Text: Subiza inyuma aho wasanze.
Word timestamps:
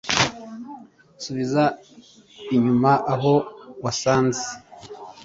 Subiza 1.23 1.63
inyuma 2.55 2.91
aho 3.13 3.33
wasanze. 3.83 4.43